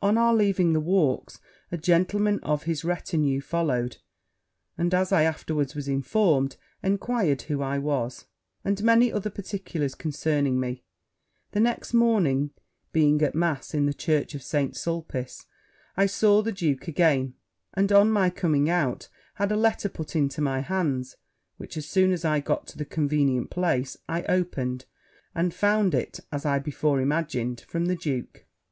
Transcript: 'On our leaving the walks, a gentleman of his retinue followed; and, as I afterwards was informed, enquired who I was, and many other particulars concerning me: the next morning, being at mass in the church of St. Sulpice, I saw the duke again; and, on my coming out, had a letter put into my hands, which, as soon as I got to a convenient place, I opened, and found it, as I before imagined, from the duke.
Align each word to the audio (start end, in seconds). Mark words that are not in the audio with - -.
'On 0.00 0.16
our 0.16 0.32
leaving 0.32 0.72
the 0.72 0.78
walks, 0.78 1.40
a 1.72 1.76
gentleman 1.76 2.38
of 2.44 2.62
his 2.62 2.84
retinue 2.84 3.40
followed; 3.40 3.96
and, 4.78 4.94
as 4.94 5.10
I 5.10 5.24
afterwards 5.24 5.74
was 5.74 5.88
informed, 5.88 6.56
enquired 6.80 7.42
who 7.42 7.60
I 7.60 7.78
was, 7.80 8.26
and 8.64 8.80
many 8.84 9.12
other 9.12 9.30
particulars 9.30 9.96
concerning 9.96 10.60
me: 10.60 10.84
the 11.50 11.58
next 11.58 11.92
morning, 11.92 12.52
being 12.92 13.20
at 13.22 13.34
mass 13.34 13.74
in 13.74 13.86
the 13.86 13.92
church 13.92 14.32
of 14.36 14.44
St. 14.44 14.76
Sulpice, 14.76 15.44
I 15.96 16.06
saw 16.06 16.40
the 16.40 16.52
duke 16.52 16.86
again; 16.86 17.34
and, 17.76 17.90
on 17.90 18.12
my 18.12 18.30
coming 18.30 18.70
out, 18.70 19.08
had 19.34 19.50
a 19.50 19.56
letter 19.56 19.88
put 19.88 20.14
into 20.14 20.40
my 20.40 20.60
hands, 20.60 21.16
which, 21.56 21.76
as 21.76 21.86
soon 21.86 22.12
as 22.12 22.24
I 22.24 22.38
got 22.38 22.68
to 22.68 22.82
a 22.82 22.84
convenient 22.86 23.50
place, 23.50 23.96
I 24.08 24.22
opened, 24.28 24.84
and 25.34 25.52
found 25.52 25.96
it, 25.96 26.20
as 26.30 26.46
I 26.46 26.60
before 26.60 27.00
imagined, 27.00 27.62
from 27.62 27.86
the 27.86 27.96
duke. 27.96 28.46